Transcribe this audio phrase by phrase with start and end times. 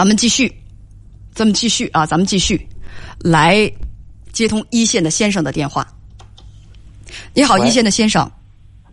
[0.00, 0.50] 咱们继续，
[1.30, 2.58] 咱们继续啊，咱们继续
[3.22, 3.70] 来
[4.32, 5.86] 接通一线的先生的电话。
[7.34, 8.26] 你好，一线的先生，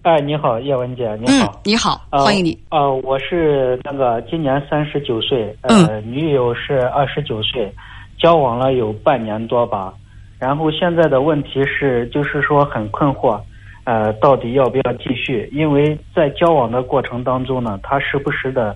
[0.01, 2.59] 哎，你好，叶文姐，你嗯好，，你好，呃欢迎你。。
[2.71, 7.73] 呃，我是那个今年三十九岁，呃，女友是二十九岁，
[8.19, 9.93] 交往了有半年多吧。
[10.37, 13.39] 然后现在的问题是，就是说很困惑，
[13.85, 15.49] 呃，到底要不要继续？
[15.53, 18.75] 因为在交往的过程当中呢，他时不时的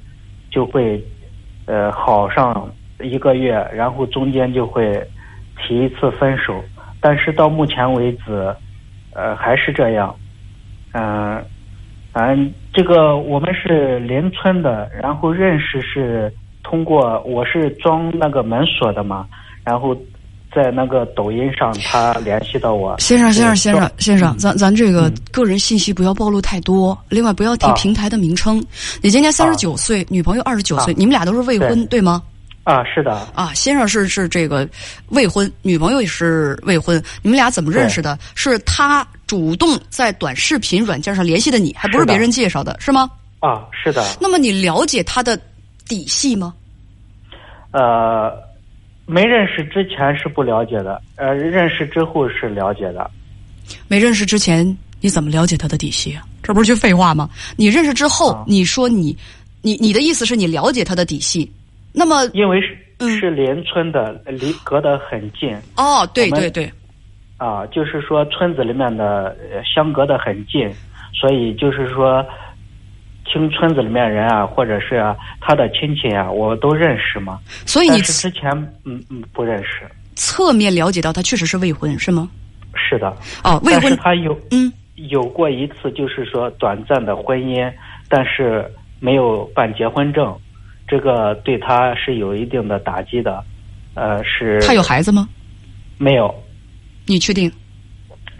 [0.49, 1.03] 就会，
[1.65, 2.69] 呃，好上
[2.99, 5.07] 一个月，然后中间就会
[5.57, 6.61] 提一次分手，
[6.99, 8.55] 但是到目前为止，
[9.13, 10.15] 呃，还是这样。
[10.93, 11.43] 嗯、
[12.11, 16.33] 反正这个我们是邻村的，然后认识是
[16.63, 19.27] 通过我是装那个门锁的嘛，
[19.63, 19.95] 然后
[20.53, 22.99] 在那个抖音上他联系到我。
[22.99, 28.63] 先生，先生，先生，先生，咱咱这个嗯个人信息不要暴露太多，另外不要提啊平台的名称。
[29.01, 32.21] 你今年三十九岁，女朋友二十九岁，啊你们俩都是未婚，对吗？
[32.63, 34.69] 啊，是的，啊，先生是是这个
[35.09, 38.19] 未婚，女朋友也是未婚，你们俩怎么认识的？
[38.35, 43.09] 是他主动在短视频软件上联系的你，还不是别人介绍的，是吗？
[43.39, 45.39] 啊，是的，那么你了解他的
[45.87, 46.53] 底细吗？
[47.71, 48.31] 呃，
[49.11, 53.11] 没认识之前是不了解的，呃，认识之后是了解的。
[53.89, 54.65] 没认识之前，
[55.01, 56.23] 你怎么了解他的底细啊？
[56.41, 57.29] 这不是句废话吗？
[57.57, 59.15] 你认识之后，啊你说你，
[59.61, 61.51] 你你的意思是你了解他的底细，
[61.91, 66.71] 那么因为是、嗯是邻村的，离隔得很近哦，对对对，
[67.37, 70.71] 啊，就是说村子里面的呃相隔得很近，
[71.13, 72.23] 所以就是说，
[73.31, 77.39] 听村子里面人啊，或者是、啊、他的亲戚啊，我都认识嘛。
[77.65, 78.51] 所以你是之前
[78.83, 82.29] 嗯嗯不认识，侧面了解到他确实是未婚，是吗？
[82.75, 83.15] 是的。
[83.43, 87.71] 哦，未但是婚，他有嗯，有过一次，就是说短暂的婚姻，
[88.09, 90.37] 但是没有办结婚证，
[90.87, 93.41] 这个对他是有一定的打击的。
[93.93, 95.27] 呃，是他有孩子吗？
[95.97, 96.33] 没有
[97.05, 97.51] 你确定？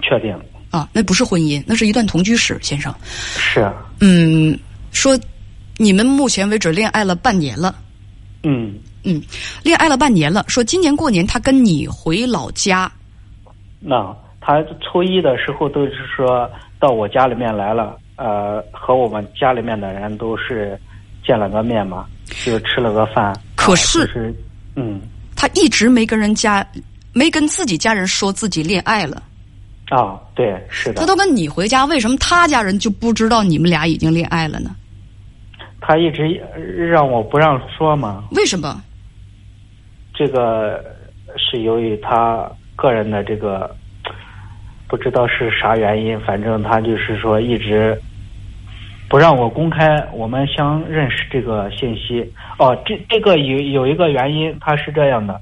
[0.02, 0.38] 确定？
[0.70, 2.94] 啊，那不是婚姻，那是一段同居史，先生。
[3.04, 3.70] 是，
[4.00, 4.58] 嗯，
[4.92, 5.20] 说
[5.78, 7.76] 你们目前为止恋爱了半年了，
[8.44, 9.22] 嗯，嗯，
[9.64, 10.46] 恋爱了半年了。
[10.48, 12.92] 说今年过年他跟你回老家，
[13.80, 16.50] 那他初一的时候都是说
[16.80, 20.80] 到我家里面来了，呃，和我们家里面的人都是
[21.26, 22.06] 见了个面嘛，
[22.46, 23.26] 就吃了个饭。
[23.26, 24.36] 啊可是就是，
[24.76, 25.00] 嗯，
[25.36, 26.66] 他一直没跟人家，
[27.14, 29.22] 没跟自己家人说自己恋爱了。
[29.90, 34.76] 啊，对，是的他，都跟你回家，为什么他家人就不知道你们俩已经恋爱了呢？
[35.92, 36.42] 他一直
[36.90, 38.82] 让我不让说嘛，为什么？
[40.14, 40.82] 这个
[41.36, 43.70] 是由于他个人的这个
[44.88, 48.02] 不知道是啥原因，反正他就是说一直
[49.10, 52.26] 不让我公开我们相认识这个信息。
[52.58, 55.42] 哦，这这个有有一个原因，他是这样的，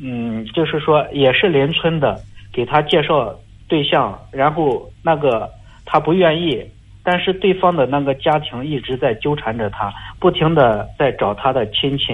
[0.00, 2.20] 嗯，就是说也是邻村的，
[2.52, 3.34] 给他介绍
[3.66, 5.50] 对象，然后那个
[5.84, 6.64] 他不愿意。
[7.04, 12.04] 但是对方的那个家庭一直在纠缠着他，不停的在找他的亲戚，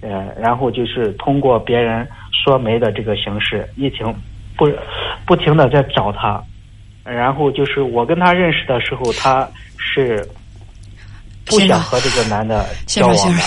[0.00, 4.12] 呃，然后就是通过别人说媒的这个形式，一停
[4.56, 4.68] 不
[5.24, 6.42] 不停的在找他，
[7.04, 10.26] 然后就是我跟他认识的时候，他是
[11.44, 13.42] 不想和这个男的交往的。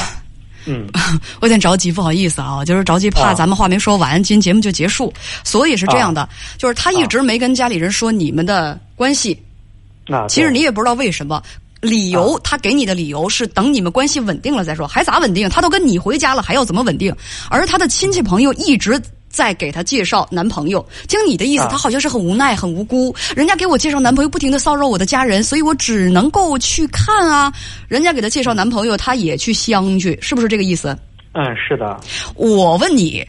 [0.67, 0.87] 嗯。
[1.41, 3.33] 我有点着急，不好意思啊，就是着急，怕啊。
[3.33, 5.13] 咱们话没说完，今天节目就结束。
[5.43, 6.27] 所以是这样的，
[6.57, 9.37] 就是他一直没跟家里人说你们的关系，
[10.07, 11.41] 那其实你也不知道为什么。
[11.79, 15.47] 理由，他给你的理由是等你们关系稳定了再说，还咋稳定？
[15.47, 17.15] 他都跟你回家了，还要怎么稳定？
[17.51, 20.83] 而他的亲戚朋友一直在给他介绍男朋友。
[21.07, 23.15] 听你的意思，啊他好像是很无奈、很无辜。
[23.35, 27.53] 人家给我介绍男朋友，不停的骚扰我的家人，所以我只能够去看啊。
[27.87, 30.97] 人家给他介绍男朋友，他也去相去，是不是这个意思？
[31.33, 31.95] 嗯是的，
[32.33, 33.23] 我问你，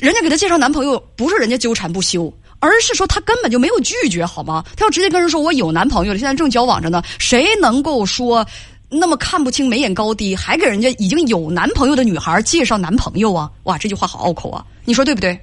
[0.00, 4.64] 人家给他介绍男朋友，不是人家纠缠不休，而是说他根本就没有拒绝，好吗？
[4.76, 8.46] 他要直接跟人说我有男朋友了，现在正交往着呢，谁能够说
[8.88, 13.50] 那么看不清眉眼高低，还给人家已经有男朋友的女孩介绍男朋友啊？
[13.64, 14.64] 哇，这句话好拗口啊！
[14.84, 15.36] 你说对不对？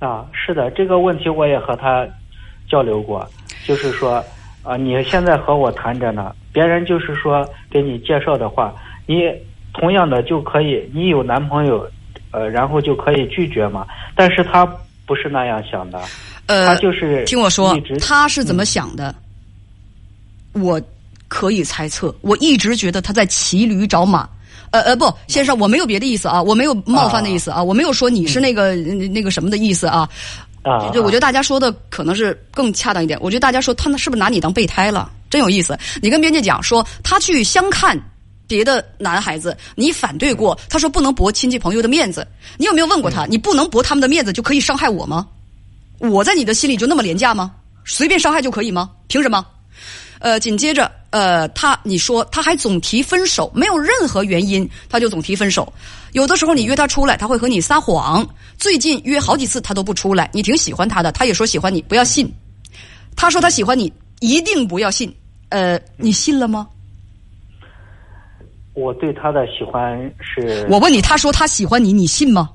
[0.00, 2.04] 啊，是的，这个问题我也和他
[2.68, 3.24] 交流过，
[3.64, 4.24] 就是说，
[4.64, 8.74] 啊，你现在和我谈着呢，别人就是说给你介绍的话，
[9.06, 9.22] 你
[9.72, 11.88] 同样的就可以，你有男朋友，
[12.32, 13.86] 呃，然后就可以拒绝嘛。
[14.16, 14.66] 但是他
[15.06, 16.00] 不是那样想的，
[16.50, 19.14] 呃，他就是听我说，他是怎么想的？
[20.52, 20.82] 我
[21.28, 24.28] 可以猜测，我一直觉得他在骑驴找马。
[24.72, 30.08] 呃呃，不，先生，我没有别的意思啊，我没有冒犯的意思啊，我没有说你是那个、那个什么的意思啊。
[30.62, 33.18] 啊，就我觉得大家说的可能是更恰当一点。
[33.22, 35.10] 我觉得大家说他那是不是拿你当备胎了？
[35.30, 35.78] 真有意思。
[36.02, 37.96] 你跟编辑讲说他去相看
[38.46, 42.26] 别的男孩子，你反对过，他说不能驳亲戚朋友的面子。
[42.58, 43.24] 你有没有问过他？
[43.26, 45.26] 你不能驳他们的面子就可以伤害我吗？
[46.00, 47.54] 我在你的心里就那么廉价吗？
[47.84, 48.90] 随便伤害就可以吗？
[49.06, 49.46] 凭什么？
[50.18, 55.72] 呃，紧接着，呃，他你说他还总提分手，没有任何原因，他就总提分手。
[56.12, 58.26] 有的时候你约他出来，他会和你撒谎。
[58.58, 62.30] 最近约好几次他都不出来，你挺喜欢他的，他也说喜欢你，不要信。
[63.16, 65.14] 他说他喜欢你，一定不要信。
[65.48, 66.68] 呃，你信了吗？
[68.74, 72.50] 我对他的喜欢是，我问你，他说他喜欢你，你信吗？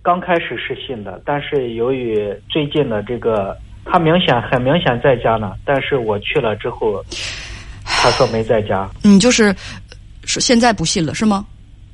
[0.00, 7.04] 呃，刚开始是信的，但是由于最近的这个，他明显很明显在家呢，但是我去了之后，
[7.84, 8.88] 他说没在家。
[9.02, 9.54] 你就是
[10.24, 11.44] 是现在不信了是吗？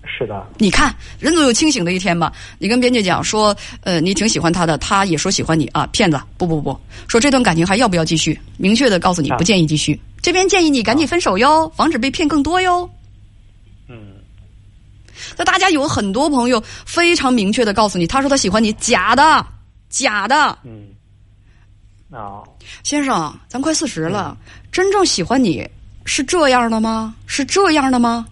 [0.05, 0.47] 是的。
[0.58, 2.32] 你看，人总有清醒的一天吧？
[2.58, 6.20] 你跟编辑讲说，呃，你挺喜欢他的，他也说喜欢你啊，骗子！
[6.38, 8.38] 不不不，说这段感情还要不要继续？
[8.56, 10.00] 明确的告诉你，不建议继续。
[10.23, 12.88] 这边建议你赶紧分手哟，防止被骗更多哟。
[13.88, 14.16] 嗯。
[15.37, 19.47] 那大家有很多朋友非常明确的告诉你，他说他喜欢你，假的，
[19.89, 20.59] 假的。
[20.65, 20.89] 嗯。
[22.11, 22.43] 啊，
[22.85, 24.37] 先生，咱快四十了，
[24.71, 25.69] 真正喜欢你
[26.05, 27.15] 是这样的吗？
[27.27, 28.27] 是这样的吗？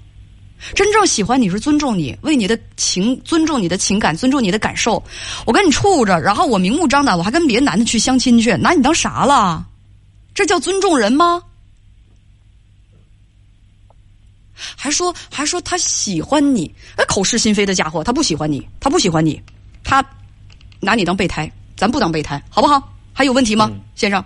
[0.74, 5.02] 真正喜欢你是尊重你，为你的情尊重你的情感，尊重你的感受。
[5.44, 9.66] 我跟你处着，然后我明目张胆，我还跟别的男的去相亲去，拿你当啥了？
[10.32, 11.42] 这叫尊重人吗？
[14.76, 19.40] 还说还说他喜欢你，哎，口是心非的家伙，他不喜欢你，他不喜欢你，
[19.82, 20.04] 他
[20.80, 22.82] 拿你当备胎，咱不当备胎，好不好？
[23.12, 24.24] 还有问题吗，先生？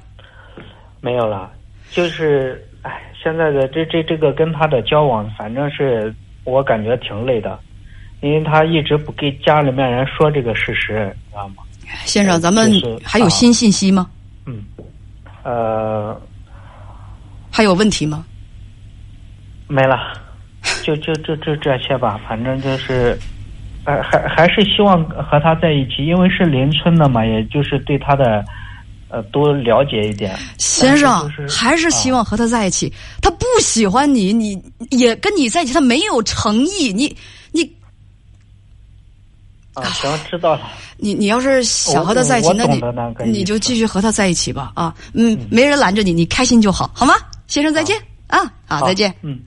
[1.00, 1.50] 没有了，
[1.90, 6.14] 就是哎，现在的这这这个跟他的交往，反正是。
[6.44, 7.60] 我感觉挺累的，
[8.22, 11.56] 因为他一直不给家里面人说这个事实，知道吗？
[12.06, 12.72] 先生，咱们
[13.04, 14.08] 还有新信息吗？
[14.46, 14.64] 嗯，
[15.42, 16.18] 呃，
[17.50, 18.24] 还有问题吗？
[19.68, 19.96] 没了，
[20.82, 22.18] 就就就就这些吧。
[22.28, 23.18] 反正就是，
[23.84, 28.44] 还还还是希望和他在一起，因为是邻村的嘛，也就是对他的。
[29.10, 32.92] 呃，多了解一点，先生还是希望和他在一起。
[33.22, 36.92] 他不喜欢你，你也跟你在一起，他没有诚意。
[36.92, 37.16] 你
[37.50, 37.62] 你
[39.72, 40.60] 啊，行，知道了。
[40.98, 44.72] 你你要是想和他在一起，那你你就继续和他在一起吧。
[44.74, 47.14] 啊，嗯，没人拦着你，你开心就好，好吗？
[47.46, 49.14] 先生再见啊，好，再见。
[49.22, 49.40] 嗯。